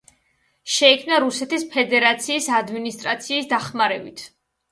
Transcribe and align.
შეიქმნა 0.75 1.19
რუსეთის 1.23 1.65
ფედერაციის 1.75 2.49
ადმინისტრაციის 2.61 3.51
დახმარებით. 3.55 4.27